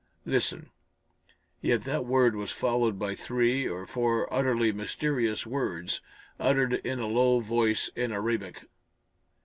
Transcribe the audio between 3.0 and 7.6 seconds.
three or four utterly mysterious words, uttered in a low